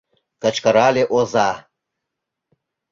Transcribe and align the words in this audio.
—кычкырале 0.41 1.03
оза. 1.19 1.49